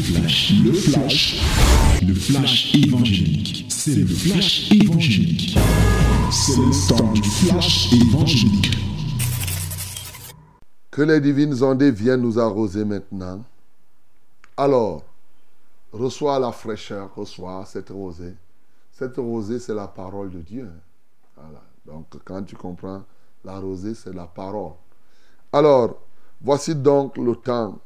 [0.00, 1.40] flash, le flash,
[2.06, 3.66] le flash évangélique.
[3.68, 5.58] C'est le flash évangélique.
[6.30, 8.70] C'est le temps du flash évangélique.
[10.90, 13.44] Que les divines ondes viennent nous arroser maintenant.
[14.56, 15.02] Alors,
[15.92, 18.34] reçois la fraîcheur, reçois cette rosée.
[18.92, 20.70] Cette rosée, c'est la parole de Dieu.
[21.36, 21.62] Voilà.
[21.86, 23.02] Donc, quand tu comprends,
[23.44, 24.72] la rosée, c'est la parole.
[25.52, 26.00] Alors,
[26.40, 27.78] voici donc le temps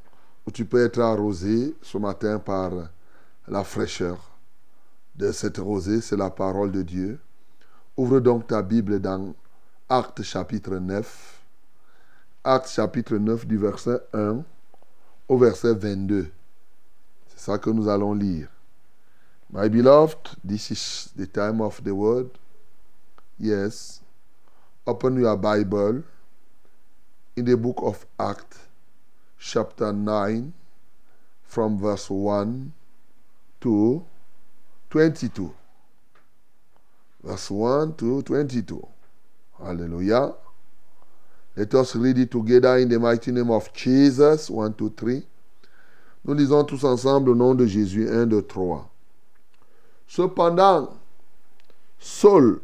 [0.47, 2.73] où tu peux être arrosé ce matin par
[3.49, 4.19] la fraîcheur
[5.17, 7.21] de cette rosée, c'est la parole de Dieu.
[7.97, 9.35] Ouvre donc ta Bible dans
[9.89, 11.41] Actes chapitre 9.
[12.43, 14.43] Actes chapitre 9 du verset 1
[15.29, 16.31] au verset 22.
[17.29, 18.49] C'est ça que nous allons lire.
[19.53, 22.29] My beloved, this is the time of the word.
[23.39, 24.01] Yes.
[24.87, 26.03] Open your Bible
[27.37, 28.59] in the book of Acts
[29.45, 30.53] chapter 9
[31.43, 32.73] from verse 1
[33.61, 34.03] to
[34.89, 35.55] 22.
[37.23, 38.89] Verse 1 to 22.
[39.59, 40.33] Hallelujah.
[41.57, 44.49] Let us read it together in the mighty name of Jesus.
[44.49, 45.23] 1, 2, 3.
[46.25, 48.09] Nous lisons tous ensemble au nom de Jésus.
[48.09, 48.89] 1, 2, 3.
[50.09, 50.97] Cependant,
[51.99, 52.61] Saul,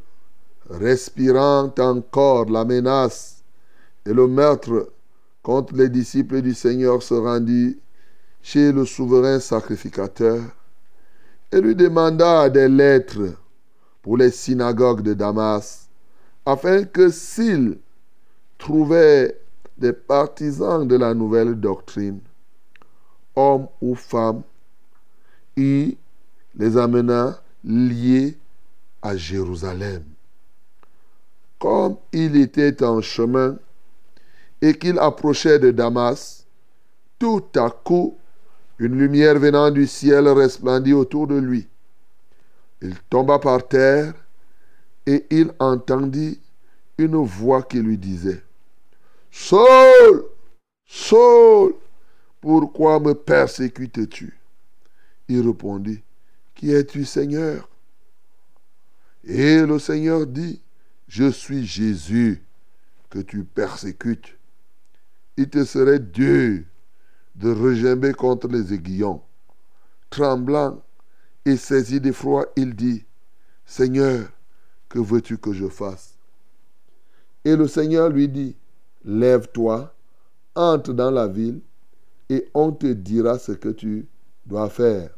[0.71, 3.43] respirant encore la menace
[4.07, 4.91] et le meurtre
[5.43, 7.79] contre les disciples du Seigneur, se rendit
[8.43, 10.41] chez le souverain sacrificateur
[11.53, 13.35] et lui demanda des lettres
[14.03, 15.89] pour les synagogues de Damas,
[16.47, 17.79] afin que s'il
[18.57, 19.39] trouvait
[19.77, 22.21] des partisans de la nouvelle doctrine,
[23.35, 24.43] hommes ou femmes,
[25.57, 25.97] il
[26.55, 28.37] les amena liés
[29.03, 30.05] à Jérusalem.
[31.59, 33.57] Comme il était en chemin
[34.63, 36.47] et qu'il approchait de Damas,
[37.19, 38.19] tout à coup,
[38.79, 41.69] une lumière venant du ciel resplendit autour de lui.
[42.81, 44.15] Il tomba par terre
[45.07, 46.41] et il entendit
[46.97, 48.43] une voix qui lui disait,
[49.31, 50.25] Saul,
[50.87, 51.75] Saul,
[52.41, 54.39] pourquoi me persécutes-tu?
[55.29, 56.03] Il répondit,
[56.55, 57.69] Qui es-tu Seigneur?
[59.25, 60.61] Et le Seigneur dit,
[61.07, 62.43] Je suis Jésus
[63.11, 64.37] que tu persécutes.
[65.41, 66.65] Il te serait dur
[67.35, 69.23] de regimber contre les aiguillons.
[70.11, 70.83] Tremblant
[71.47, 73.07] et saisi d'effroi, il dit,
[73.65, 74.29] Seigneur,
[74.91, 76.19] que veux-tu que je fasse?
[77.47, 78.55] Et le Seigneur lui dit,
[79.03, 79.95] Lève-toi,
[80.55, 81.63] entre dans la ville,
[82.29, 84.07] et on te dira ce que tu
[84.45, 85.09] dois faire.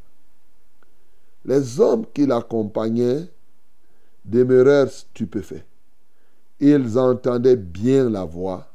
[1.44, 3.28] Les hommes qui l'accompagnaient
[4.25, 5.66] demeurèrent stupéfaits.
[6.60, 8.72] Ils entendaient bien la voix,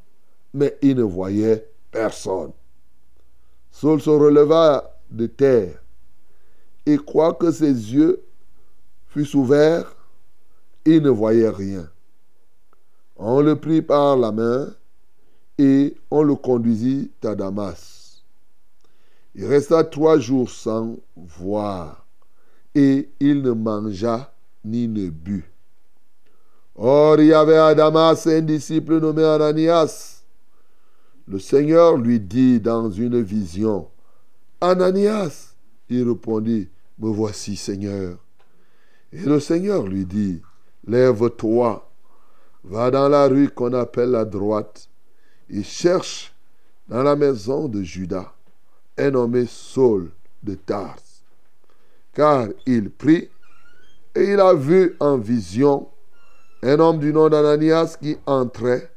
[0.58, 2.50] mais ils ne voyaient personne.
[3.70, 5.80] Saul se releva de terre,
[6.84, 8.22] et quoique ses yeux
[9.06, 9.94] fussent ouverts,
[10.84, 11.88] il ne voyait rien.
[13.16, 14.68] On le prit par la main
[15.58, 18.22] et on le conduisit à Damas.
[19.34, 22.04] Il resta trois jours sans voir
[22.74, 24.32] et il ne mangea
[24.64, 25.44] ni ne but.
[26.74, 30.17] Or, il y avait à Damas un disciple nommé Ananias.
[31.28, 33.88] Le Seigneur lui dit dans une vision,
[34.62, 35.54] Ananias,
[35.90, 36.68] il répondit,
[36.98, 38.16] Me voici, Seigneur.
[39.12, 40.40] Et le Seigneur lui dit,
[40.86, 41.86] Lève-toi,
[42.64, 44.88] va dans la rue qu'on appelle la droite,
[45.50, 46.34] et cherche
[46.88, 48.32] dans la maison de Judas
[48.96, 50.10] un nommé Saul
[50.42, 50.96] de Tars.
[52.14, 53.28] Car il prit
[54.14, 55.88] et il a vu en vision
[56.62, 58.90] un homme du nom d'Ananias qui entrait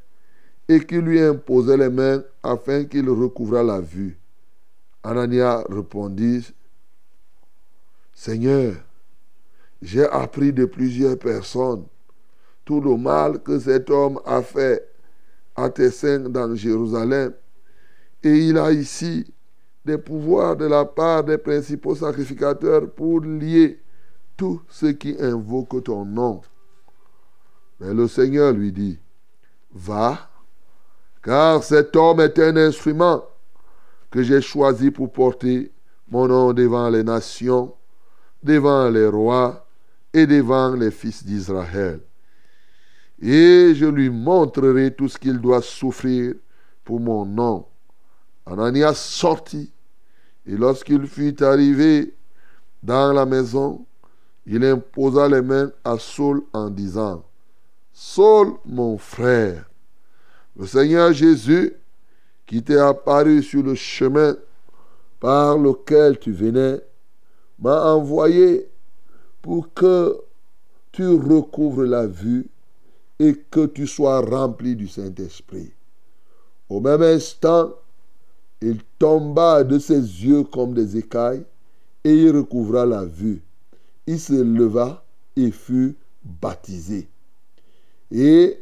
[0.72, 4.18] et qui lui imposait les mains afin qu'il recouvrât la vue.
[5.02, 6.54] Ananias répondit,
[8.14, 8.74] Seigneur,
[9.82, 11.84] j'ai appris de plusieurs personnes
[12.64, 14.88] tout le mal que cet homme a fait
[15.56, 17.34] à tes saints dans Jérusalem.
[18.22, 19.34] Et il a ici
[19.84, 23.80] des pouvoirs de la part des principaux sacrificateurs pour lier
[24.36, 26.40] tous ceux qui invoquent ton nom.
[27.80, 28.98] Mais le Seigneur lui dit,
[29.74, 30.30] va,
[31.22, 33.24] car cet homme est un instrument
[34.10, 35.72] que j'ai choisi pour porter
[36.10, 37.74] mon nom devant les nations,
[38.42, 39.66] devant les rois
[40.12, 42.00] et devant les fils d'Israël.
[43.20, 46.34] Et je lui montrerai tout ce qu'il doit souffrir
[46.84, 47.66] pour mon nom.
[48.44, 49.72] Ananias sortit,
[50.44, 52.14] et lorsqu'il fut arrivé
[52.82, 53.86] dans la maison,
[54.44, 57.24] il imposa les mains à Saul en disant,
[57.92, 59.70] Saul, mon frère,
[60.56, 61.74] le Seigneur Jésus,
[62.46, 64.36] qui t'est apparu sur le chemin
[65.20, 66.80] par lequel tu venais
[67.58, 68.68] m'a envoyé
[69.40, 70.20] pour que
[70.90, 72.46] tu recouvres la vue
[73.18, 75.72] et que tu sois rempli du Saint-Esprit.
[76.68, 77.72] Au même instant,
[78.60, 81.44] il tomba de ses yeux comme des écailles
[82.04, 83.42] et il recouvra la vue.
[84.06, 85.04] Il se leva
[85.36, 87.08] et fut baptisé.
[88.10, 88.58] Et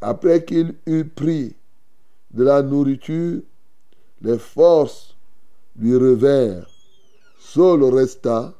[0.00, 1.54] après qu'il eut pris
[2.32, 3.42] de la nourriture,
[4.22, 5.16] les forces
[5.76, 6.68] lui revinrent.
[7.38, 8.54] Saul resta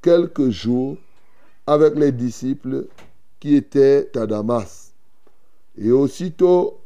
[0.00, 0.96] quelques jours
[1.66, 2.86] avec les disciples
[3.40, 4.92] qui étaient à Damas.
[5.76, 6.78] Et aussitôt,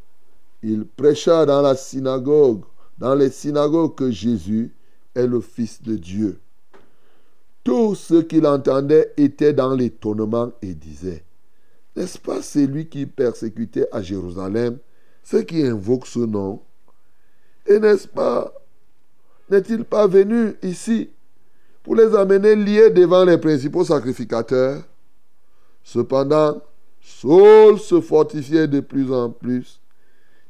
[0.62, 2.62] il prêcha dans la synagogue,
[2.98, 4.72] dans les synagogues que Jésus
[5.14, 6.40] est le Fils de Dieu.
[7.62, 11.24] Tous ceux qui l'entendaient étaient dans l'étonnement et disaient,
[11.98, 14.78] n'est-ce pas celui qui persécutait à Jérusalem
[15.24, 16.62] ceux qui invoquent ce nom?
[17.66, 18.52] Et n'est-ce pas,
[19.50, 21.10] n'est-il pas venu ici
[21.82, 24.84] pour les amener liés devant les principaux sacrificateurs?
[25.82, 26.62] Cependant,
[27.00, 29.80] Saul se fortifiait de plus en plus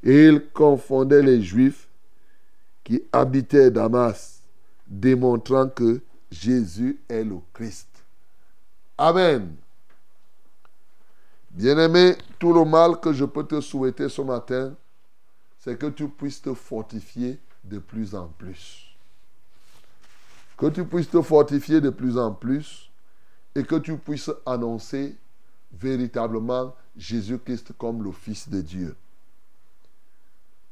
[0.02, 1.88] et il confondait les Juifs
[2.84, 4.42] qui habitaient Damas,
[4.86, 6.00] démontrant que
[6.30, 7.88] Jésus est le Christ.
[8.98, 9.56] Amen.
[11.50, 14.74] Bien-aimé, tout le mal que je peux te souhaiter ce matin,
[15.58, 18.86] c'est que tu puisses te fortifier de plus en plus.
[20.56, 22.90] Que tu puisses te fortifier de plus en plus
[23.54, 25.16] et que tu puisses annoncer
[25.72, 28.96] véritablement Jésus-Christ comme le Fils de Dieu.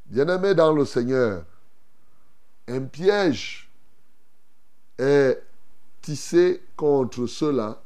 [0.06, 1.44] Bien-aimé dans le Seigneur,
[2.69, 3.70] un piège
[4.99, 5.43] est
[6.00, 7.82] tissé contre cela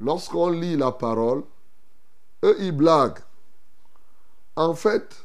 [0.00, 1.44] lorsqu'on lit la parole
[2.44, 3.20] eux, ils blaguent.
[4.56, 5.16] En fait,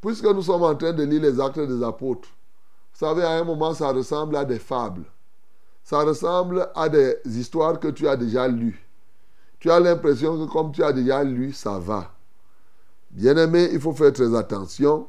[0.00, 3.44] puisque nous sommes en train de lire les actes des apôtres, vous savez, à un
[3.44, 5.04] moment, ça ressemble à des fables.
[5.84, 8.84] Ça ressemble à des histoires que tu as déjà lues.
[9.60, 12.12] Tu as l'impression que comme tu as déjà lu, ça va.
[13.10, 15.08] Bien-aimé, il faut faire très attention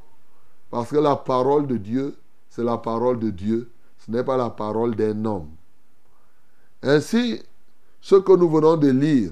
[0.69, 2.15] parce que la parole de Dieu,
[2.49, 3.71] c'est la parole de Dieu.
[3.97, 5.49] Ce n'est pas la parole d'un homme.
[6.81, 7.43] Ainsi,
[8.01, 9.31] ce que nous venons de lire,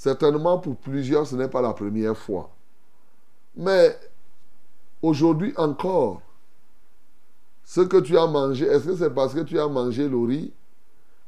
[0.00, 2.48] Certainement pour plusieurs, ce n'est pas la première fois.
[3.54, 3.94] Mais
[5.02, 6.22] aujourd'hui encore,
[7.66, 10.54] ce que tu as mangé, est-ce que c'est parce que tu as mangé le riz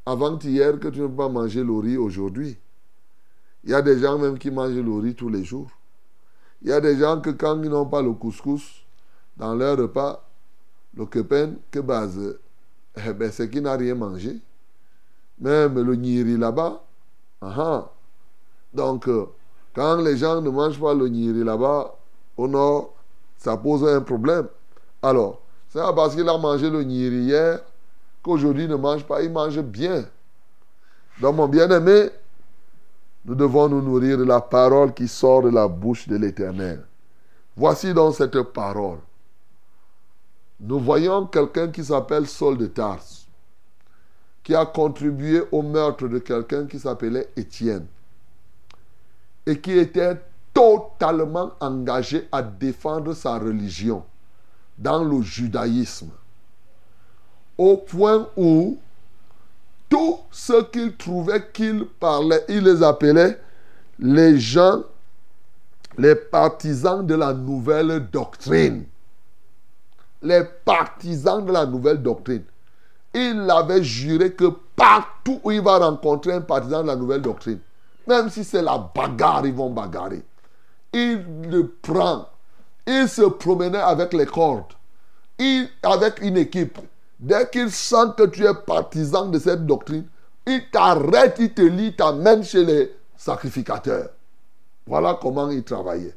[0.06, 2.56] avant-hier que tu ne peux pas manger le riz aujourd'hui?
[3.62, 5.70] Il y a des gens même qui mangent le riz tous les jours.
[6.62, 8.86] Il y a des gens que quand ils n'ont pas le couscous
[9.36, 10.26] dans leur repas,
[10.96, 12.38] le kepen, que base,
[12.96, 14.40] eh ben, c'est qu'ils n'ont rien mangé.
[15.40, 16.82] Même le niri là-bas.
[18.74, 19.26] Donc, euh,
[19.74, 21.94] quand les gens ne mangent pas le niri là-bas,
[22.36, 22.94] au nord,
[23.36, 24.48] ça pose un problème.
[25.02, 27.60] Alors, c'est parce qu'il a mangé le niri hier
[28.22, 30.04] qu'aujourd'hui ne mange pas, il mange bien.
[31.20, 32.10] Donc, mon bien-aimé,
[33.24, 36.84] nous devons nous nourrir de la parole qui sort de la bouche de l'Éternel.
[37.56, 38.98] Voici donc cette parole.
[40.60, 43.02] Nous voyons quelqu'un qui s'appelle Saul de Tars,
[44.42, 47.86] qui a contribué au meurtre de quelqu'un qui s'appelait Étienne
[49.46, 50.20] et qui était
[50.54, 54.04] totalement engagé à défendre sa religion
[54.78, 56.10] dans le judaïsme.
[57.58, 58.78] Au point où
[59.88, 63.38] tous ceux qu'il trouvait qu'il parlait, il les appelait
[63.98, 64.82] les gens,
[65.98, 68.84] les partisans de la nouvelle doctrine.
[70.22, 72.44] Les partisans de la nouvelle doctrine.
[73.14, 77.58] Il avait juré que partout où il va rencontrer un partisan de la nouvelle doctrine,
[78.06, 80.22] même si c'est la bagarre, ils vont bagarrer.
[80.92, 82.28] Il le prend.
[82.86, 84.72] Il se promenait avec les cordes.
[85.82, 86.78] Avec une équipe.
[87.18, 90.06] Dès qu'il sent que tu es partisan de cette doctrine,
[90.46, 94.10] il t'arrête, il te lit, t'amène chez les sacrificateurs.
[94.86, 96.16] Voilà comment il travaillait.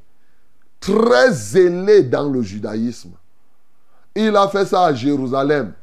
[0.79, 3.11] Très zélé dans le judaïsme.
[4.15, 5.73] Il a fait ça à Jérusalem.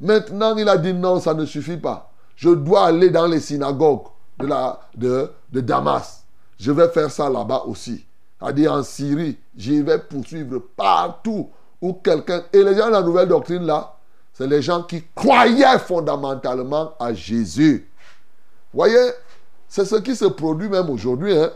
[0.00, 2.10] Maintenant, il a dit non, ça ne suffit pas.
[2.36, 4.08] Je dois aller dans les synagogues
[4.38, 6.24] de, la, de, de Damas.
[6.58, 8.04] Je vais faire ça là-bas aussi.
[8.40, 11.50] C'est-à-dire en Syrie, j'y vais poursuivre partout
[11.80, 12.42] où quelqu'un...
[12.52, 13.96] Et les gens de la nouvelle doctrine là,
[14.32, 17.88] c'est les gens qui croyaient fondamentalement à Jésus.
[18.72, 19.10] Voyez,
[19.68, 21.36] c'est ce qui se produit même aujourd'hui.
[21.38, 21.50] Hein?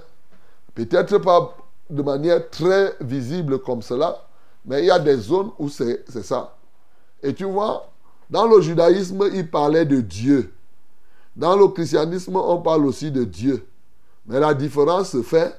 [0.74, 1.56] Peut-être pas
[1.90, 4.24] de manière très visible comme cela,
[4.64, 6.54] mais il y a des zones où c'est ça.
[7.22, 7.90] Et tu vois,
[8.30, 10.52] dans le judaïsme, il parlait de Dieu.
[11.38, 13.64] Dans le christianisme, on parle aussi de Dieu.
[14.26, 15.54] Mais la différence se fait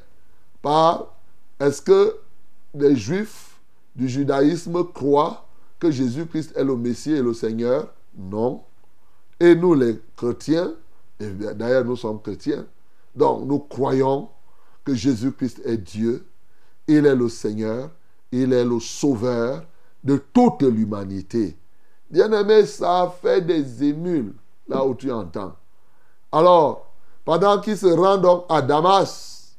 [0.62, 1.16] par
[1.58, 2.18] est-ce que
[2.74, 3.58] les juifs
[3.96, 5.48] du judaïsme croient
[5.80, 7.94] que Jésus-Christ est le Messie et le Seigneur?
[8.18, 8.62] Non.
[9.40, 10.74] Et nous, les chrétiens,
[11.18, 12.66] d'ailleurs nous sommes chrétiens,
[13.16, 14.28] donc nous croyons
[14.84, 16.26] que Jésus-Christ est Dieu,
[16.90, 17.90] il est le Seigneur,
[18.34, 19.64] il est le Sauveur
[20.04, 21.56] de toute l'humanité.
[22.12, 24.34] Bien-aimé, ça fait des émules
[24.68, 25.56] là où tu entends.
[26.32, 26.88] Alors,
[27.26, 29.56] pendant qu'il se rend donc à Damas,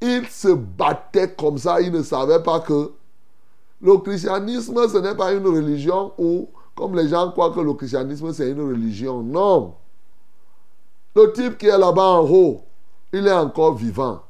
[0.00, 2.92] il se battait comme ça, il ne savait pas que
[3.80, 8.32] le christianisme, ce n'est pas une religion où, comme les gens croient que le christianisme,
[8.32, 9.22] c'est une religion.
[9.22, 9.74] Non.
[11.14, 12.62] Le type qui est là-bas en haut,
[13.12, 14.22] il est encore vivant.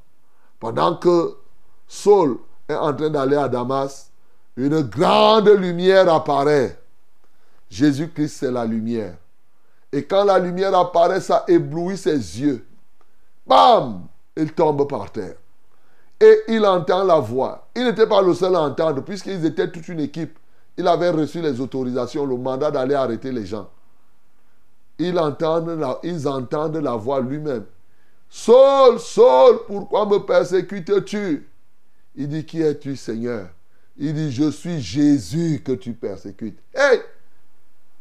[0.61, 1.37] Pendant que
[1.87, 2.39] Saul
[2.69, 4.11] est en train d'aller à Damas,
[4.57, 6.81] une grande lumière apparaît.
[7.71, 9.17] Jésus-Christ, c'est la lumière.
[9.97, 12.67] Et quand la lumière apparaît, ça éblouit ses yeux.
[13.47, 14.03] Bam
[14.37, 15.37] Il tombe par terre.
[16.21, 17.69] Et il entend la voix.
[17.75, 20.39] Il n'était pas le seul à entendre, puisqu'ils étaient toute une équipe.
[20.77, 23.71] Il avait reçu les autorisations, le mandat d'aller arrêter les gens.
[24.99, 27.65] Ils entendent la, ils entendent la voix lui-même.
[28.29, 31.49] Saul, Saul, pourquoi me persécutes-tu?
[32.17, 33.49] Il dit, qui es-tu, Seigneur?
[33.97, 36.59] Il dit, je suis Jésus que tu persécutes.
[36.75, 37.01] Hey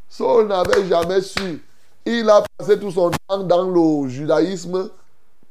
[0.09, 1.63] Saul n'avait jamais su.
[2.05, 4.89] Il a passé tout son temps dans le judaïsme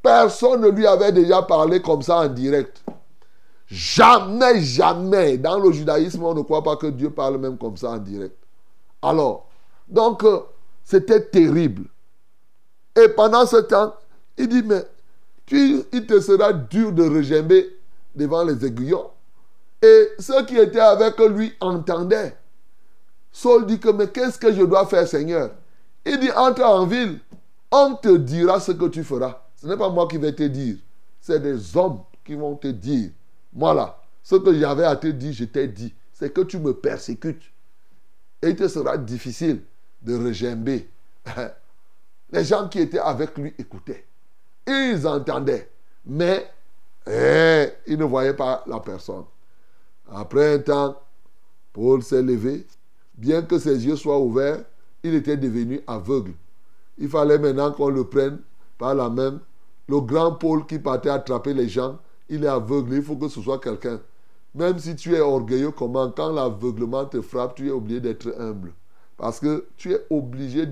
[0.04, 2.84] Personne ne lui avait déjà parlé comme ça en direct.
[3.66, 5.38] Jamais, jamais.
[5.38, 8.36] Dans le judaïsme, on ne croit pas que Dieu parle même comme ça en direct.
[9.00, 9.46] Alors,
[9.88, 10.40] donc, euh,
[10.84, 11.84] c'était terrible.
[12.94, 13.94] Et pendant ce temps,
[14.36, 14.84] il dit, mais
[15.46, 17.74] tu, il te sera dur de regimber
[18.14, 19.08] devant les aiguillons.
[19.80, 22.36] Et ceux qui étaient avec lui entendaient.
[23.32, 25.50] Saul dit que, mais qu'est-ce que je dois faire, Seigneur?
[26.04, 27.20] Il dit, entre en ville,
[27.70, 29.42] on te dira ce que tu feras.
[29.56, 30.76] Ce n'est pas moi qui vais te dire.
[31.20, 33.10] C'est des hommes qui vont te dire.
[33.52, 33.98] Voilà.
[34.22, 35.94] Ce que j'avais à te dire, je t'ai dit.
[36.12, 37.42] C'est que tu me persécutes.
[38.42, 39.62] Et il te sera difficile
[40.02, 40.88] de regimber.
[42.30, 44.04] Les gens qui étaient avec lui écoutaient.
[44.66, 45.70] Ils entendaient.
[46.06, 46.50] Mais
[47.06, 49.24] eh, ils ne voyaient pas la personne.
[50.10, 51.00] Après un temps,
[51.72, 52.66] Paul s'est levé.
[53.14, 54.64] Bien que ses yeux soient ouverts,
[55.04, 56.32] il était devenu aveugle.
[56.98, 58.38] Il fallait maintenant qu'on le prenne
[58.78, 59.38] par la même
[59.88, 62.94] le grand Paul qui partait attraper les gens, il est aveugle.
[62.94, 64.00] Il faut que ce soit quelqu'un.
[64.54, 68.72] Même si tu es orgueilleux, comment Quand l'aveuglement te frappe, tu es obligé d'être humble.
[69.16, 70.66] Parce que tu es obligé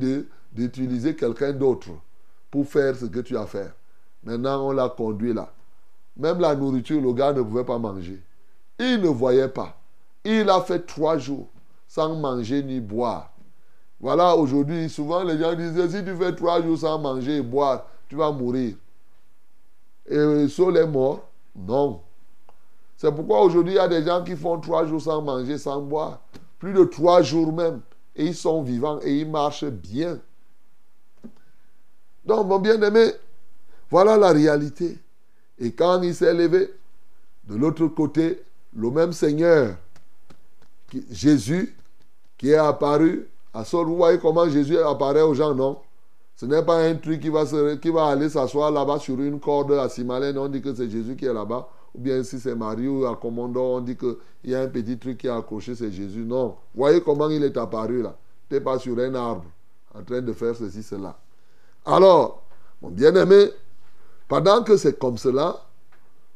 [0.52, 1.90] d'utiliser quelqu'un d'autre
[2.50, 3.72] pour faire ce que tu as à faire.
[4.24, 5.52] Maintenant, on l'a conduit là.
[6.16, 8.22] Même la nourriture, le gars ne pouvait pas manger.
[8.78, 9.78] Il ne voyait pas.
[10.24, 11.48] Il a fait trois jours
[11.88, 13.31] sans manger ni boire.
[14.02, 17.86] Voilà, aujourd'hui, souvent les gens disent, si tu fais trois jours sans manger et boire,
[18.08, 18.74] tu vas mourir.
[20.08, 21.28] Et Saul est mort?
[21.54, 22.00] Non.
[22.96, 25.80] C'est pourquoi aujourd'hui, il y a des gens qui font trois jours sans manger, sans
[25.80, 26.20] boire.
[26.58, 27.80] Plus de trois jours même.
[28.16, 30.18] Et ils sont vivants et ils marchent bien.
[32.24, 33.12] Donc, mon bien-aimé,
[33.88, 34.98] voilà la réalité.
[35.60, 36.74] Et quand il s'est levé,
[37.44, 38.42] de l'autre côté,
[38.74, 39.76] le même Seigneur,
[41.10, 41.76] Jésus,
[42.36, 45.78] qui est apparu à Saul, vous voyez comment Jésus apparaît aux gens, non?
[46.34, 47.44] Ce n'est pas un truc qui va,
[47.76, 50.38] qui va aller s'asseoir là-bas sur une corde à Simalène.
[50.38, 51.68] On dit que c'est Jésus qui est là-bas.
[51.94, 54.98] Ou bien si c'est Marie ou à Commando, on dit qu'il y a un petit
[54.98, 56.24] truc qui est accroché, c'est Jésus.
[56.24, 56.56] Non.
[56.74, 58.16] Voyez comment il est apparu là.
[58.48, 59.44] Tu n'es pas sur un arbre
[59.94, 61.18] en train de faire ceci, cela.
[61.84, 62.42] Alors,
[62.80, 63.50] mon bien-aimé,
[64.26, 65.60] pendant que c'est comme cela,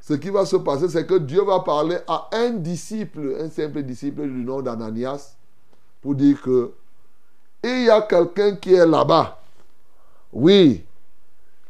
[0.00, 3.82] ce qui va se passer, c'est que Dieu va parler à un disciple, un simple
[3.82, 5.36] disciple du nom d'Ananias,
[6.02, 6.72] pour dire que
[7.68, 9.36] il y a quelqu'un qui est là-bas
[10.36, 10.84] oui.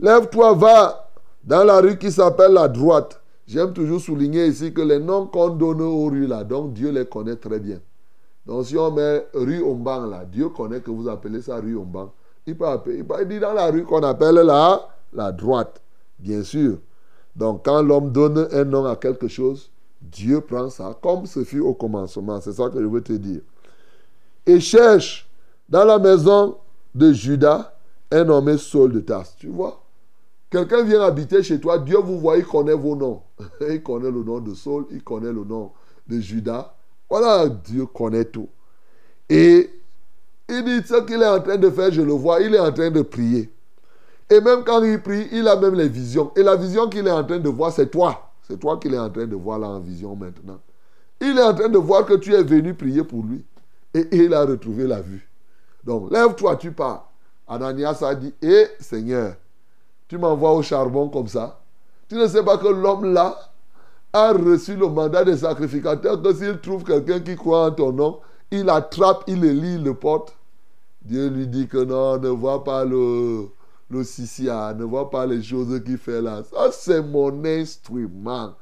[0.01, 1.09] Lève-toi, va
[1.45, 3.21] dans la rue qui s'appelle la droite.
[3.47, 7.07] J'aime toujours souligner ici que les noms qu'on donne aux rues là, donc Dieu les
[7.07, 7.79] connaît très bien.
[8.45, 12.13] Donc si on met rue Omban là, Dieu connaît que vous appelez ça rue Omban.
[12.45, 15.81] Il peut, appeler, il peut dire dans la rue qu'on appelle là la droite,
[16.19, 16.79] bien sûr.
[17.37, 19.71] Donc quand l'homme donne un nom à quelque chose,
[20.03, 22.41] Dieu prend ça comme ce fut au commencement.
[22.41, 23.43] C'est ça que je veux te dire.
[24.45, 25.26] Et cherche
[25.69, 26.57] dans la maison
[26.95, 27.73] de Judas
[28.11, 29.35] un nommé Saul de Tarse.
[29.39, 29.83] Tu vois
[30.49, 33.23] Quelqu'un vient habiter chez toi, Dieu vous voit, il connaît vos noms.
[33.69, 35.73] il connaît le nom de Saul, il connaît le nom
[36.07, 36.75] de Judas.
[37.11, 38.49] Voilà, Dieu connaît tout.
[39.29, 39.69] Et
[40.49, 42.73] il dit ce qu'il est en train de faire, je le vois, il est en
[42.73, 43.51] train de prier.
[44.31, 46.33] Et même quand il prie, il a même les visions.
[46.37, 48.33] Et la vision qu'il est en train de voir, c'est toi.
[48.47, 50.61] C'est toi qu'il est en train de voir là en vision maintenant.
[51.21, 53.45] Il est en train de voir que tu es venu prier pour lui.
[53.95, 55.26] Et il a retrouvé la vue.
[55.87, 57.09] Donc, lève-toi, tu pars.
[57.47, 59.37] Ananias a dit, hé Seigneur,
[60.09, 61.61] tu m'envoies au charbon comme ça.
[62.09, 63.37] Tu ne sais pas que l'homme là
[64.13, 68.19] a reçu le mandat des sacrificateurs, que s'il trouve quelqu'un qui croit en ton nom,
[68.51, 70.35] il attrape, il le lit, il le porte.
[71.03, 73.47] Dieu lui dit que non, ne vois pas le,
[73.89, 76.43] le sissia, ne vois pas les choses qu'il fait là.
[76.51, 78.55] Ça, c'est mon instrument.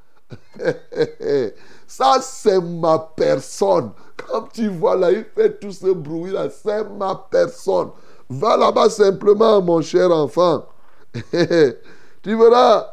[1.86, 3.90] Ça, c'est ma personne.
[4.16, 7.90] Quand tu vois là, il fait tout ce bruit là, c'est ma personne.
[8.28, 10.64] Va là-bas simplement, mon cher enfant.
[11.30, 12.86] tu verras,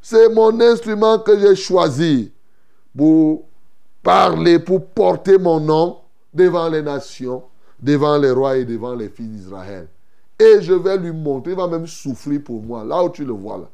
[0.00, 2.32] c'est mon instrument que j'ai choisi
[2.96, 3.44] pour
[4.02, 5.98] parler, pour porter mon nom
[6.32, 7.44] devant les nations,
[7.80, 9.88] devant les rois et devant les fils d'Israël.
[10.38, 13.32] Et je vais lui montrer, il va même souffrir pour moi, là où tu le
[13.32, 13.68] vois là.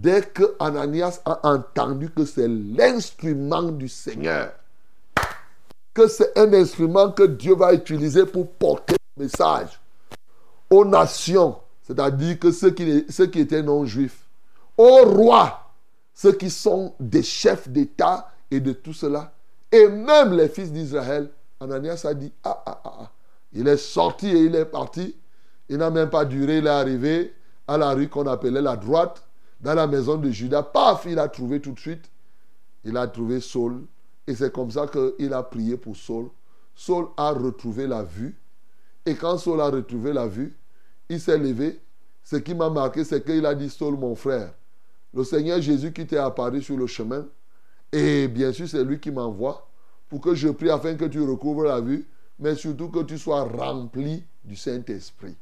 [0.00, 4.52] Dès que Ananias a entendu que c'est l'instrument du Seigneur,
[5.92, 9.80] que c'est un instrument que Dieu va utiliser pour porter le message
[10.70, 14.24] aux nations, c'est-à-dire que ceux qui, étaient non-juifs,
[14.76, 15.72] aux rois,
[16.14, 19.32] ceux qui sont des chefs d'État et de tout cela,
[19.72, 21.28] et même les fils d'Israël,
[21.58, 23.10] Ananias a dit, ah, ah, ah, ah.
[23.52, 25.16] Il est sorti et il est parti.
[25.68, 27.34] Il n'a même pas duré, il est arrivé
[27.66, 29.24] à la rue qu'on appelait la droite,
[29.60, 30.62] dans la maison de Judas.
[30.62, 32.10] Paf, il a trouvé tout de suite.
[32.84, 33.84] Il a trouvé Saul.
[34.26, 36.28] Et c'est comme ça qu'il a prié pour Saul.
[36.74, 38.36] Saul a retrouvé la vue.
[39.04, 40.56] Et quand Saul a retrouvé la vue,
[41.08, 41.80] il s'est levé.
[42.22, 44.52] Ce qui m'a marqué, c'est qu'il a dit, Saul, mon frère,
[45.14, 47.26] le Seigneur Jésus qui t'est apparu sur le chemin,
[47.90, 49.66] et bien sûr, c'est lui qui m'envoie
[50.08, 52.06] pour que je prie afin que tu recouvres la vue,
[52.38, 55.36] mais surtout que tu sois rempli du Saint-Esprit.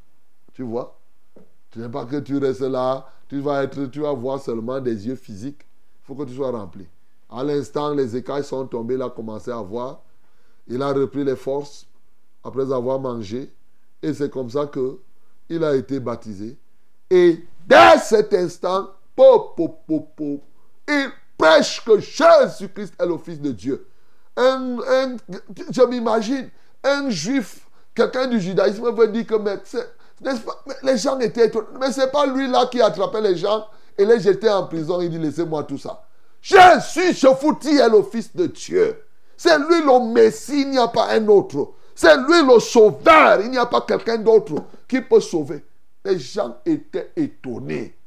[0.54, 0.98] Tu vois?
[1.76, 5.08] Ce n'est pas que tu restes là, tu vas, être, tu vas voir seulement des
[5.08, 5.60] yeux physiques.
[5.60, 6.86] Il faut que tu sois rempli.
[7.28, 10.00] À l'instant, les écailles sont tombées, il a commencé à voir.
[10.66, 11.86] Il a repris les forces
[12.42, 13.52] après avoir mangé.
[14.02, 14.98] Et c'est comme ça que
[15.50, 16.56] il a été baptisé.
[17.10, 18.88] Et dès cet instant,
[20.88, 23.86] il prêche que Jésus-Christ est le Fils de Dieu.
[24.38, 26.48] je m'imagine,
[26.82, 29.34] un juif, quelqu'un du judaïsme veut dire que
[30.82, 31.66] les gens étaient étonnés.
[31.80, 33.66] Mais ce n'est pas lui là qui attrapait les gens
[33.98, 35.00] et les jetait en prison.
[35.00, 36.02] Il dit laissez-moi tout ça.
[36.40, 39.02] Jésus, je foutis, est le Fils de Dieu.
[39.36, 41.72] C'est lui le Messie, il n'y a pas un autre.
[41.94, 44.54] C'est lui le sauveur, il n'y a pas quelqu'un d'autre
[44.88, 45.64] qui peut sauver.
[46.04, 47.98] Les gens étaient étonnés.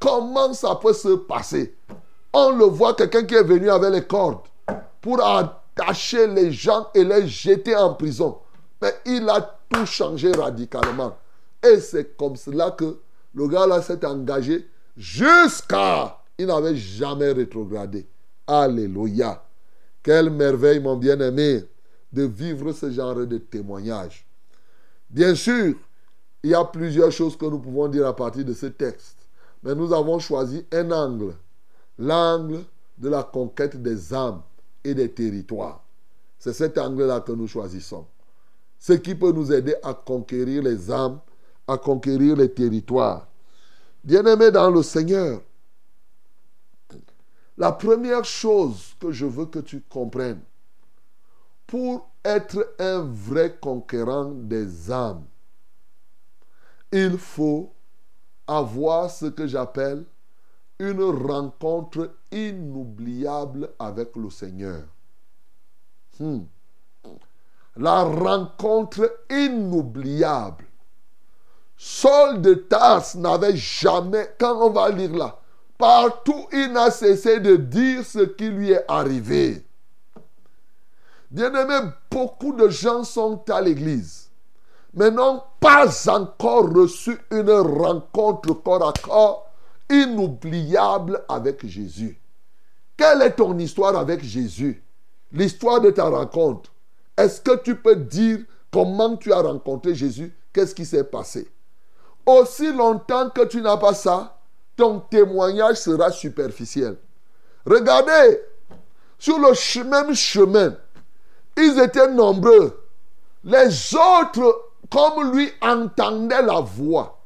[0.00, 1.76] Comment ça peut se passer?
[2.32, 4.40] On le voit, quelqu'un qui est venu avec les cordes
[5.00, 8.38] pour attacher les gens et les jeter en prison.
[8.80, 11.14] Mais il a tout changé radicalement.
[11.62, 12.98] Et c'est comme cela que
[13.34, 16.18] le gars là s'est engagé jusqu'à...
[16.38, 18.06] Il n'avait jamais rétrogradé.
[18.46, 19.44] Alléluia.
[20.02, 21.64] Quelle merveille, mon bien-aimé,
[22.12, 24.26] de vivre ce genre de témoignage.
[25.08, 25.74] Bien sûr,
[26.42, 29.18] il y a plusieurs choses que nous pouvons dire à partir de ce texte.
[29.62, 31.34] Mais nous avons choisi un angle.
[31.98, 32.64] L'angle
[32.98, 34.42] de la conquête des âmes
[34.82, 35.84] et des territoires.
[36.38, 38.06] C'est cet angle-là que nous choisissons.
[38.78, 41.20] Ce qui peut nous aider à conquérir les âmes
[41.66, 43.26] à conquérir les territoires.
[44.04, 45.40] Bien-aimé dans le Seigneur,
[47.56, 50.42] la première chose que je veux que tu comprennes,
[51.66, 55.24] pour être un vrai conquérant des âmes,
[56.90, 57.72] il faut
[58.46, 60.04] avoir ce que j'appelle
[60.78, 64.82] une rencontre inoubliable avec le Seigneur.
[66.18, 66.40] Hmm.
[67.76, 70.66] La rencontre inoubliable
[71.84, 75.40] Saul de Tarse n'avait jamais, quand on va lire là,
[75.76, 79.66] partout il n'a cessé de dire ce qui lui est arrivé.
[81.28, 84.30] Bien-aimé, beaucoup de gens sont à l'église,
[84.94, 89.50] mais n'ont pas encore reçu une rencontre corps à corps
[89.90, 92.16] inoubliable avec Jésus.
[92.96, 94.84] Quelle est ton histoire avec Jésus?
[95.32, 96.70] L'histoire de ta rencontre.
[97.16, 98.38] Est-ce que tu peux dire
[98.70, 100.32] comment tu as rencontré Jésus?
[100.52, 101.50] Qu'est-ce qui s'est passé?
[102.26, 104.38] Aussi longtemps que tu n'as pas ça,
[104.76, 106.96] ton témoignage sera superficiel.
[107.66, 108.40] Regardez,
[109.18, 110.74] sur le même chemin,
[111.56, 112.88] ils étaient nombreux.
[113.44, 117.18] Les autres, comme lui, entendaient la voix.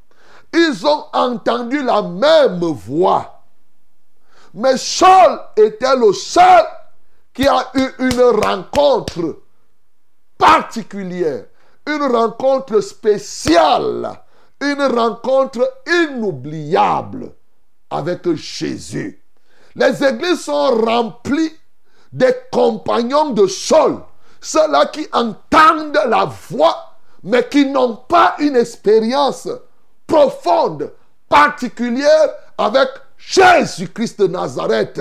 [0.52, 3.42] Ils ont entendu la même voix.
[4.54, 6.64] Mais Saul était le seul
[7.35, 9.42] qui a eu une rencontre
[10.38, 11.44] particulière,
[11.87, 14.18] une rencontre spéciale
[14.61, 17.33] une rencontre inoubliable
[17.90, 19.23] avec Jésus.
[19.75, 21.53] Les églises sont remplies
[22.12, 24.01] des compagnons de Saul,
[24.40, 29.49] ceux-là qui entendent la voix, mais qui n'ont pas une expérience
[30.07, 30.92] profonde,
[31.29, 32.88] particulière avec
[33.19, 35.01] Jésus-Christ de Nazareth.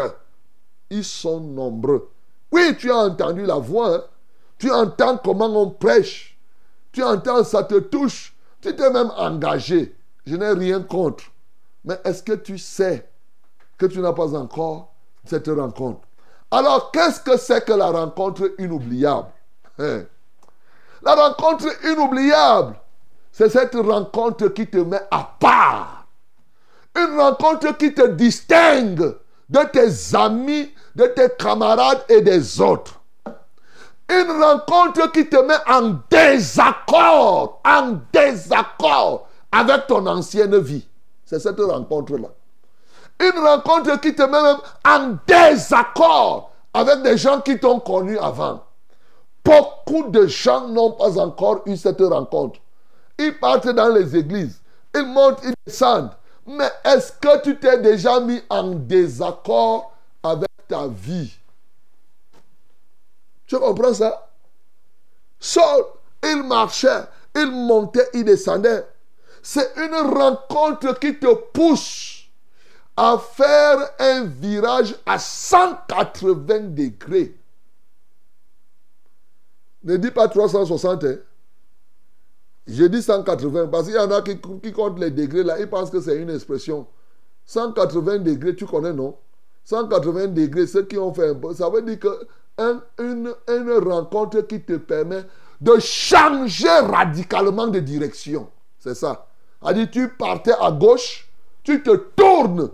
[0.89, 2.09] Ils sont nombreux.
[2.51, 4.03] Oui, tu as entendu la voix, hein.
[4.57, 6.37] Tu entends comment on prêche.
[6.91, 8.34] Tu entends, ça te touche.
[8.65, 9.95] Tu t'es même engagé.
[10.25, 11.25] Je n'ai rien contre.
[11.83, 13.07] Mais est-ce que tu sais
[13.77, 14.91] que tu n'as pas encore
[15.23, 16.07] cette rencontre?
[16.49, 19.27] Alors, qu'est-ce que c'est que la rencontre inoubliable?
[19.77, 20.05] Hein?
[21.03, 22.75] La rencontre inoubliable,
[23.31, 26.07] c'est cette rencontre qui te met à part.
[26.95, 29.15] Une rencontre qui te distingue
[29.47, 32.99] de tes amis, de tes camarades et des autres.
[34.09, 40.87] Une rencontre qui te met en désaccord, en désaccord avec ton ancienne vie.
[41.25, 42.27] C'est cette rencontre-là.
[43.19, 48.63] Une rencontre qui te met même en désaccord avec des gens qui t'ont connu avant.
[49.43, 52.59] Beaucoup de gens n'ont pas encore eu cette rencontre.
[53.17, 54.61] Ils partent dans les églises,
[54.93, 56.11] ils montent, ils descendent.
[56.45, 59.91] Mais est-ce que tu t'es déjà mis en désaccord
[60.21, 61.31] avec ta vie?
[63.47, 64.31] Tu comprends ça?
[65.39, 65.85] Saul,
[66.23, 67.03] il marchait,
[67.35, 68.85] il montait, il descendait.
[69.41, 72.25] C'est une rencontre qui te pousse
[72.97, 77.37] à faire un virage à 180 degrés.
[79.83, 81.03] Ne dis pas 360.
[81.03, 81.17] Hein.
[82.65, 85.59] Je dis 180 parce qu'il y en a qui, qui comptent les degrés là.
[85.59, 86.87] Ils pensent que c'est une expression.
[87.45, 89.15] 180 degrés, tu connais, non?
[89.65, 92.27] 180 degrés, ceux qui ont fait un ça veut dire que
[92.57, 93.33] une,
[93.87, 95.23] rencontre qui te permet
[95.61, 98.49] de changer radicalement de direction.
[98.79, 99.27] C'est ça.
[99.61, 101.27] A dit, tu partais à gauche,
[101.63, 102.69] tu te tournes,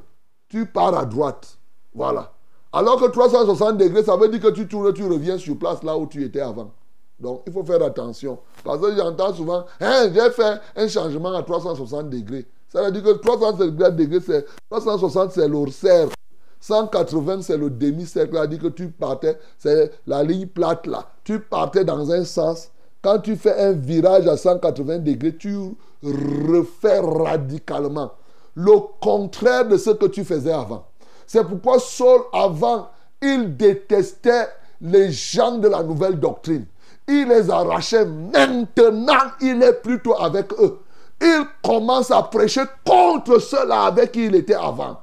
[0.50, 1.58] tu pars à droite.
[1.94, 2.34] Voilà.
[2.74, 5.98] Alors que 360 degrés, ça veut dire que tu tournes, tu reviens sur place là
[5.98, 6.72] où tu étais avant.
[7.20, 8.40] Donc, il faut faire attention.
[8.64, 12.48] Parce que j'entends souvent, hein, j'ai fait un changement à 360 degrés.
[12.70, 16.14] Ça veut dire que 360 degrés, c'est 360, c'est cercle.
[16.62, 18.40] 180, c'est le demi-cercle.
[18.40, 21.10] Veut dire que tu partais, c'est la ligne plate là.
[21.24, 22.70] Tu partais dans un sens.
[23.02, 25.56] Quand tu fais un virage à 180 degrés, tu
[26.04, 28.12] refais radicalement
[28.56, 30.86] le contraire de ce que tu faisais avant.
[31.28, 32.90] C'est pourquoi Saul, avant,
[33.22, 34.48] il détestait
[34.82, 36.66] les gens de la nouvelle doctrine
[37.12, 38.06] il les arrachait.
[38.06, 40.80] Maintenant, il est plutôt avec eux.
[41.22, 45.00] Il commence à prêcher contre ceux-là avec qui il était avant.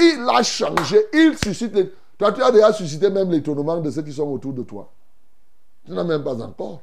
[0.00, 1.06] Il a changé.
[1.12, 1.76] Il suscite.
[2.18, 4.90] Toi, tu as déjà suscité même l'étonnement de ceux qui sont autour de toi.
[5.84, 6.82] Tu n'as même pas encore.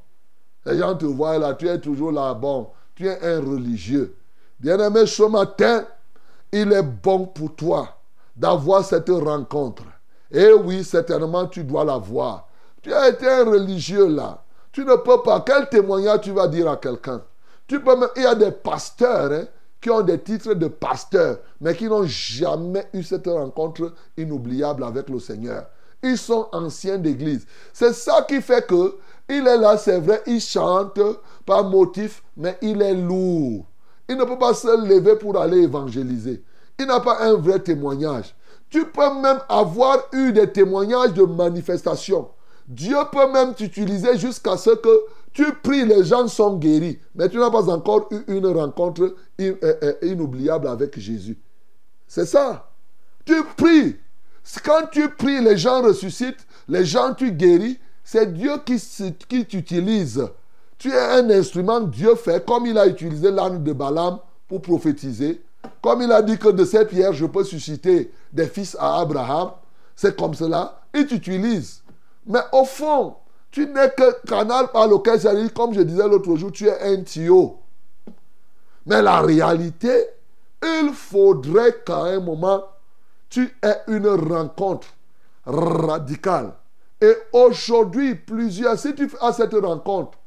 [0.66, 2.34] Les gens te voient là, tu es toujours là.
[2.34, 4.16] Bon, tu es un religieux.
[4.60, 5.86] Bien-aimé, ce matin,
[6.52, 8.00] il est bon pour toi
[8.36, 9.84] d'avoir cette rencontre.
[10.32, 12.48] Et oui, certainement, tu dois la voir.
[12.82, 14.44] Tu as été un religieux là.
[14.72, 15.44] Tu ne peux pas.
[15.46, 17.22] Quel témoignage tu vas dire à quelqu'un?
[17.68, 19.46] Tu peux Il y a des pasteurs hein,
[19.88, 25.08] qui ont des titres de pasteurs, mais qui n'ont jamais eu cette rencontre inoubliable avec
[25.08, 25.66] le Seigneur.
[26.04, 27.48] Ils sont anciens d'église.
[27.72, 28.98] C'est ça qui fait que
[29.30, 31.00] il est là, c'est vrai, il chante
[31.46, 33.66] par motif, mais il est lourd.
[34.10, 36.44] Il ne peut pas se lever pour aller évangéliser.
[36.78, 38.36] Il n'a pas un vrai témoignage.
[38.70, 42.28] Tu peux même avoir eu des témoignages de manifestation.
[42.68, 45.00] Dieu peut même t'utiliser jusqu'à ce que
[45.38, 46.98] tu pries, les gens sont guéris.
[47.14, 51.38] Mais tu n'as pas encore eu une rencontre euh, euh, inoubliable avec Jésus.
[52.08, 52.72] C'est ça.
[53.24, 53.98] Tu pries.
[54.66, 57.78] Quand tu pries, les gens ressuscitent, les gens tu guéris.
[58.04, 58.82] C'est Dieu qui,
[59.30, 60.28] qui t'utilise.
[60.80, 65.44] Tu es un instrument, Dieu fait, comme il a utilisé l'âne de Balaam pour prophétiser.
[65.84, 69.52] Comme il a dit que de cette pierre, je peux susciter des fils à Abraham.
[69.96, 70.82] C'est comme cela.
[70.96, 71.84] Il t'utilise.
[72.26, 73.18] Mais au fond,
[73.58, 77.58] tu n'es que canal par lequel, comme je disais l'autre jour, tu es un tuyau.
[78.86, 80.10] Mais la réalité,
[80.62, 82.64] il faudrait qu'à un moment,
[83.32, 84.90] tu aies une rencontre
[85.44, 86.54] radicale.
[87.02, 90.20] Et aujourd'hui, plusieurs, si tu as cette rencontre,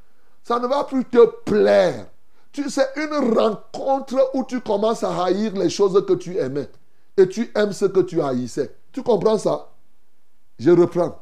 [0.42, 2.06] ça ne va plus te plaire.
[2.52, 6.68] C'est une rencontre où tu commences à haïr les choses que tu aimais.
[7.16, 8.74] Et tu aimes ce que tu haïssais.
[8.90, 9.68] Tu comprends ça?
[10.58, 11.16] Je reprends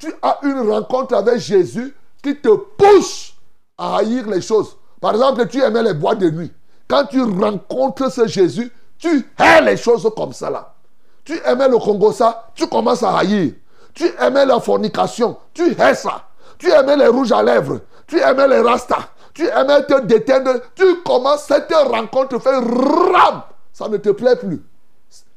[0.00, 3.34] tu as une rencontre avec Jésus qui te pousse
[3.76, 4.76] à haïr les choses.
[5.00, 6.52] Par exemple, tu aimais les bois de nuit.
[6.88, 10.74] Quand tu rencontres ce Jésus, tu hais les choses comme ça.
[11.22, 13.52] Tu aimais le Congo ça, tu commences à haïr.
[13.94, 16.24] Tu aimais la fornication, tu hais ça.
[16.58, 20.60] Tu aimais les rouges à lèvres, tu aimais les rastas, tu aimais te détendre.
[20.74, 23.42] Tu commences, cette rencontre fait ram.
[23.72, 24.62] Ça ne te plaît plus.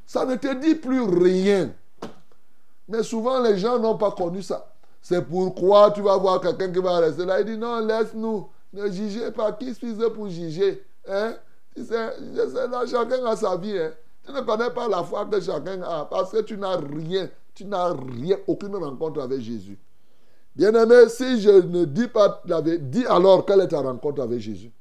[0.05, 1.69] Ça ne te dit plus rien.
[2.93, 4.71] Mais souvent, les gens n'ont pas connu ça.
[5.01, 7.41] C'est pourquoi tu vas voir quelqu'un qui va rester là.
[7.41, 8.47] Il dit non, laisse-nous.
[8.71, 9.51] Ne jugez pas.
[9.53, 11.33] Qui suis-je pour juger hein?
[11.75, 13.79] là, chacun a sa vie.
[13.79, 13.93] Hein?
[14.23, 17.27] Tu ne connais pas la foi que chacun a parce que tu n'as rien.
[17.55, 19.79] Tu n'as rien, aucune rencontre avec Jésus.
[20.55, 24.39] Bien-aimé, si je ne dis pas la vérité, dis alors quelle est ta rencontre avec
[24.39, 24.71] Jésus.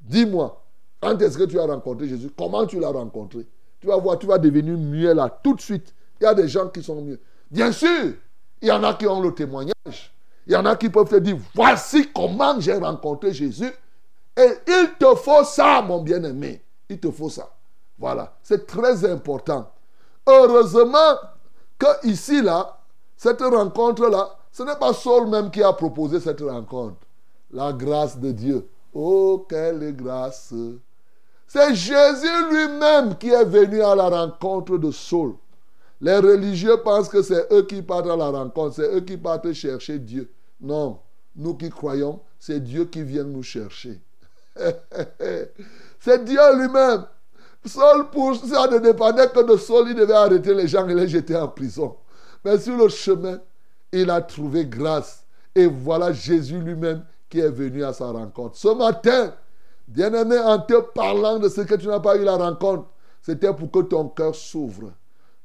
[0.00, 0.60] Dis-moi,
[1.00, 2.32] quand est-ce que tu as rencontré Jésus?
[2.36, 3.46] Comment tu l'as rencontré?
[3.78, 5.94] Tu vas voir, tu vas devenir mieux là, tout de suite.
[6.20, 7.20] Il y a des gens qui sont mieux.
[7.50, 8.14] Bien sûr,
[8.60, 10.14] il y en a qui ont le témoignage.
[10.46, 13.72] Il y en a qui peuvent te dire, voici comment j'ai rencontré Jésus.
[14.36, 16.62] Et il te faut ça, mon bien-aimé.
[16.88, 17.50] Il te faut ça.
[17.98, 19.70] Voilà, c'est très important.
[20.26, 21.16] Heureusement
[21.78, 22.78] que ici, là,
[23.16, 27.06] cette rencontre-là, ce n'est pas Saul même qui a proposé cette rencontre.
[27.50, 28.68] La grâce de Dieu.
[28.92, 30.54] Oh, quelle grâce.
[31.46, 35.34] C'est Jésus lui-même qui est venu à la rencontre de Saul.
[36.00, 39.52] Les religieux pensent que c'est eux qui partent à la rencontre, c'est eux qui partent
[39.52, 40.30] chercher Dieu.
[40.60, 40.98] Non,
[41.36, 44.00] nous qui croyons, c'est Dieu qui vient nous chercher.
[46.00, 47.04] c'est Dieu lui-même.
[47.66, 51.08] Saul, pour ça ne dépendait que de Saul, il devait arrêter les gens et les
[51.08, 51.96] jeter en prison.
[52.44, 53.38] Mais sur le chemin,
[53.92, 55.24] il a trouvé grâce.
[55.54, 58.56] Et voilà Jésus lui-même qui est venu à sa rencontre.
[58.56, 59.34] Ce matin,
[59.86, 62.86] bien-aimé, en te parlant de ce que tu n'as pas eu la rencontre,
[63.20, 64.92] c'était pour que ton cœur s'ouvre.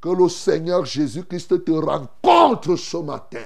[0.05, 3.41] Que le Seigneur Jésus-Christ te rencontre ce matin.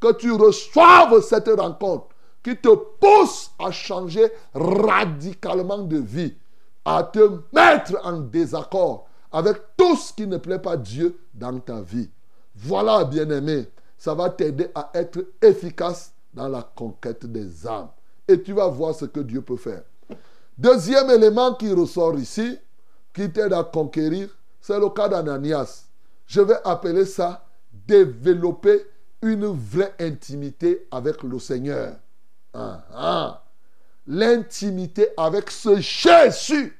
[0.00, 2.06] Que tu reçoives cette rencontre
[2.42, 6.34] qui te pousse à changer radicalement de vie
[6.82, 11.82] à te mettre en désaccord avec tout ce qui ne plaît pas Dieu dans ta
[11.82, 12.08] vie.
[12.56, 13.68] Voilà, bien-aimé,
[13.98, 17.90] ça va t'aider à être efficace dans la conquête des âmes.
[18.26, 19.82] Et tu vas voir ce que Dieu peut faire.
[20.56, 22.56] Deuxième élément qui ressort ici,
[23.12, 25.87] qui t'aide à conquérir, c'est le cas d'Ananias.
[26.28, 28.86] Je vais appeler ça développer
[29.22, 31.96] une vraie intimité avec le Seigneur.
[32.52, 33.44] Ah, ah.
[34.06, 36.78] L'intimité avec ce Jésus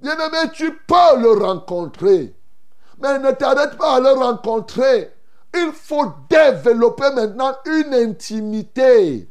[0.00, 2.34] Bien-aimé, tu peux le rencontrer.
[3.00, 5.12] Mais ne t'arrête pas à le rencontrer.
[5.54, 9.28] Il faut développer maintenant une intimité.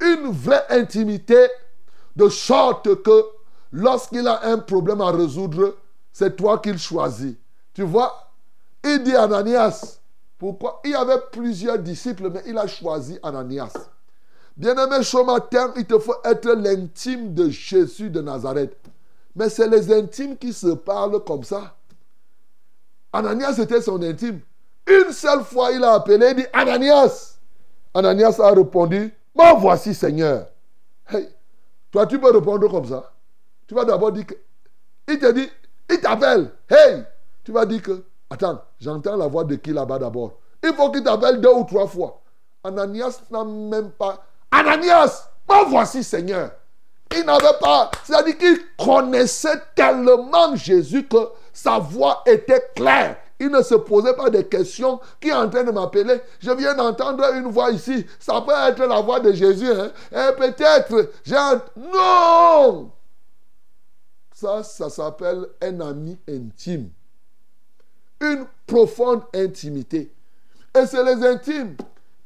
[0.00, 1.48] Une vraie intimité.
[2.16, 3.24] De sorte que
[3.72, 5.76] lorsqu'il a un problème à résoudre,
[6.12, 7.38] c'est toi qu'il choisit.
[7.74, 8.30] Tu vois
[8.84, 9.98] Il dit Ananias.
[10.38, 10.80] Pourquoi?
[10.84, 13.72] Il y avait plusieurs disciples, mais il a choisi Ananias.
[14.56, 18.76] Bien-aimé, ce matin, il te faut être l'intime de Jésus de Nazareth.
[19.34, 21.76] Mais c'est les intimes qui se parlent comme ça.
[23.12, 24.40] Ananias était son intime.
[24.86, 27.38] Une seule fois, il a appelé, il dit Ananias.
[27.94, 30.46] Ananias a répondu Moi voici, Seigneur.
[31.08, 31.28] Hey,
[31.90, 33.12] toi, tu peux répondre comme ça.
[33.66, 34.34] Tu vas d'abord dire que.
[35.08, 35.48] Il te dit
[35.90, 36.52] Il t'appelle.
[36.68, 37.04] Hey
[37.44, 38.04] Tu vas dire que.
[38.30, 40.38] Attends, j'entends la voix de qui là-bas d'abord.
[40.62, 42.22] Il faut qu'il t'appelle deux ou trois fois.
[42.64, 44.24] Ananias n'a même pas.
[44.50, 46.50] Ananias Moi voici, Seigneur.
[47.14, 53.16] Il n'avait pas, c'est-à-dire qu'il connaissait tellement Jésus que sa voix était claire.
[53.38, 55.00] Il ne se posait pas des questions.
[55.20, 58.06] Qui est en train de m'appeler Je viens d'entendre une voix ici.
[58.18, 59.70] Ça peut être la voix de Jésus.
[59.70, 59.90] Hein?
[60.10, 61.36] Et peut-être, j'ai...
[61.76, 62.90] Non
[64.32, 66.90] Ça, ça s'appelle un ami intime.
[68.20, 70.12] Une profonde intimité.
[70.76, 71.76] Et c'est les intimes.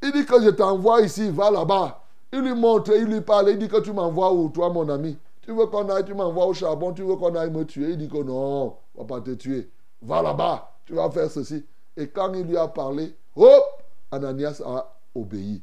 [0.02, 2.02] Il dit que je t'envoie ici, va là-bas.
[2.32, 5.18] Il lui montre, il lui parle, il dit que tu m'envoies où, toi, mon ami?
[5.42, 7.90] Tu veux qu'on aille, tu m'envoies au charbon, tu veux qu'on aille me tuer?
[7.90, 9.70] Il dit que non, on va pas te tuer.
[10.02, 11.64] Va là-bas, tu vas faire ceci.
[11.96, 13.64] Et quand il lui a parlé, hop,
[14.10, 15.62] Ananias a obéi.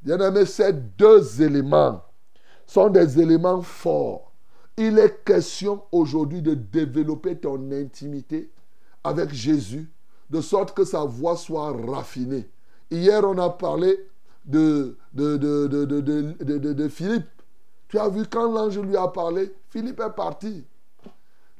[0.00, 2.00] Bien aimé, ces deux éléments
[2.66, 4.32] sont des éléments forts.
[4.76, 8.50] Il est question aujourd'hui de développer ton intimité
[9.04, 9.90] avec Jésus,
[10.30, 12.48] de sorte que sa voix soit raffinée.
[12.90, 13.98] Hier, on a parlé
[14.44, 15.76] de, de, de,
[16.72, 17.26] de, Philippe.
[17.88, 20.64] Tu as vu quand l'ange lui a parlé, Philippe est parti.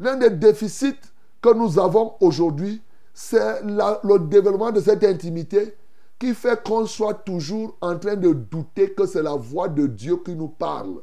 [0.00, 0.98] L'un des déficits
[1.40, 5.76] que nous avons aujourd'hui, c'est le développement de cette intimité
[6.18, 10.16] qui fait qu'on soit toujours en train de douter que c'est la voix de Dieu
[10.24, 11.02] qui nous parle.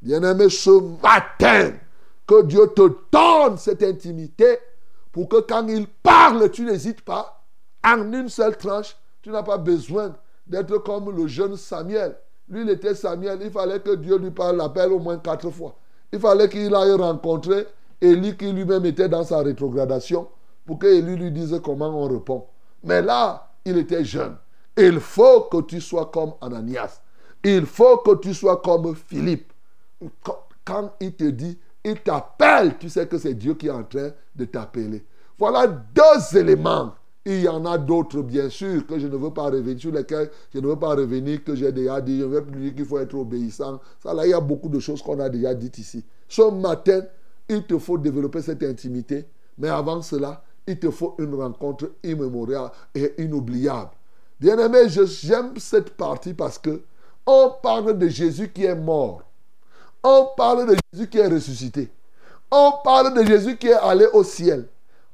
[0.00, 0.70] Bien-aimé, ce
[1.02, 1.72] matin,
[2.26, 4.58] que Dieu te donne cette intimité
[5.16, 7.42] pour que quand il parle, tu n'hésites pas.
[7.82, 10.14] En une seule tranche, tu n'as pas besoin
[10.46, 12.18] d'être comme le jeune Samuel.
[12.50, 13.38] Lui, il était Samuel.
[13.42, 15.74] Il fallait que Dieu lui parle, l'appelle au moins quatre fois.
[16.12, 17.66] Il fallait qu'il aille rencontrer
[17.98, 20.28] Élie qui lui-même était dans sa rétrogradation
[20.66, 22.44] pour que Élie lui dise comment on répond.
[22.84, 24.36] Mais là, il était jeune.
[24.76, 27.00] Il faut que tu sois comme Ananias.
[27.42, 29.50] Il faut que tu sois comme Philippe.
[30.62, 34.10] Quand il te dit, il t'appelle, tu sais que c'est Dieu qui est en train
[34.34, 35.04] de t'appeler.
[35.38, 36.92] Voilà deux éléments
[37.28, 40.30] il y en a d'autres, bien sûr, que je ne veux pas revenir, sur lesquels
[40.54, 42.20] je ne veux pas revenir, que j'ai déjà dit.
[42.20, 43.80] Je ne veux plus dire qu'il faut être obéissant.
[44.00, 46.04] Ça, là, il y a beaucoup de choses qu'on a déjà dites ici.
[46.28, 47.00] Ce matin,
[47.48, 49.24] il te faut développer cette intimité.
[49.58, 53.90] Mais avant cela, il te faut une rencontre immémoriale et inoubliable.
[54.38, 56.82] Bien-aimé, j'aime cette partie parce que
[57.26, 59.22] on parle de Jésus qui est mort.
[60.02, 61.90] On parle de Jésus qui est ressuscité.
[62.50, 64.66] On parle de Jésus qui est allé au ciel.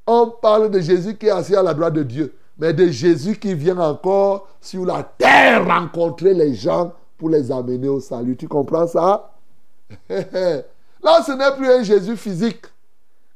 [0.06, 2.34] On parle de Jésus qui est assis à la droite de Dieu.
[2.58, 7.88] Mais de Jésus qui vient encore sur la terre rencontrer les gens pour les amener
[7.88, 8.36] au salut.
[8.36, 9.32] Tu comprends ça?
[10.08, 12.66] Là, ce n'est plus un Jésus physique.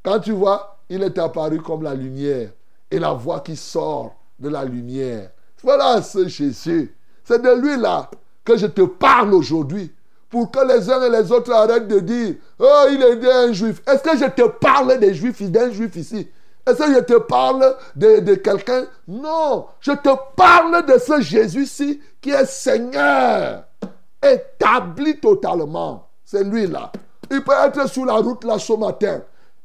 [0.02, 2.50] Quand tu vois, il est apparu comme la lumière.
[2.90, 5.30] Et la voix qui sort de la lumière.
[5.62, 6.94] Voilà ce Jésus.
[7.24, 8.09] C'est de lui là
[8.44, 9.92] que je te parle aujourd'hui.
[10.37, 13.81] Pour que les uns et les autres arrêtent de dire Oh, il est un juif.
[13.87, 16.29] Est-ce que je te parle des juifs, d'un juif ici?
[16.66, 18.85] Est-ce que je te parle de, de quelqu'un?
[19.09, 19.64] Non.
[19.81, 23.64] Je te parle de ce Jésus-ci qui est Seigneur.
[24.22, 26.07] Établi totalement.
[26.22, 26.92] C'est lui là.
[27.31, 29.22] Il peut être sur la route là ce matin.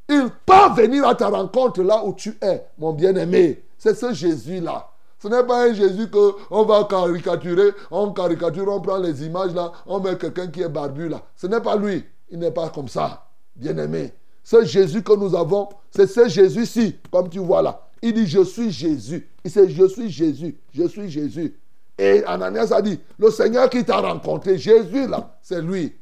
[0.07, 3.61] Il peut venir à ta rencontre là où tu es, mon bien-aimé.
[3.77, 4.87] C'est ce Jésus-là.
[5.21, 9.71] Ce n'est pas un Jésus qu'on va caricaturer, on caricature, on prend les images là,
[9.85, 11.21] on met quelqu'un qui est barbu là.
[11.35, 12.03] Ce n'est pas lui.
[12.31, 14.13] Il n'est pas comme ça, bien-aimé.
[14.43, 17.87] Ce Jésus que nous avons, c'est ce Jésus-ci, comme tu vois là.
[18.01, 19.27] Il dit, je suis Jésus.
[19.45, 21.55] Il dit, je suis Jésus, je suis Jésus.
[21.99, 25.93] Et Ananias a dit, le Seigneur qui t'a rencontré, Jésus là, c'est lui.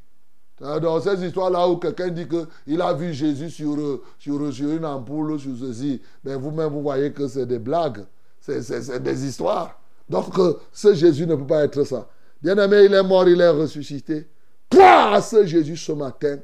[0.61, 6.01] Dans ces histoires-là où quelqu'un dit qu'il a vu Jésus sur, une ampoule, sur ceci,
[6.23, 8.05] ben, vous-même, vous voyez que c'est des blagues,
[8.39, 9.79] c'est des histoires.
[10.09, 12.09] Donc, euh, ce Jésus ne peut pas être ça.
[12.41, 14.27] Bien-aimé, il est mort, il est ressuscité.
[14.69, 16.37] Crois à ce Jésus ce matin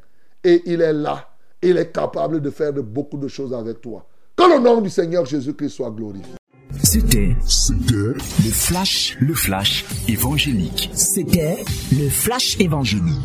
[0.44, 1.30] et il est là.
[1.62, 4.06] Il est capable de faire de beaucoup de choses avec toi.
[4.36, 6.36] Que le nom du Seigneur Jésus-Christ soit glorifié.
[6.84, 8.16] C'était le
[8.52, 10.92] flash, le flash évangélique.
[10.94, 13.22] C'était le flash évangélique.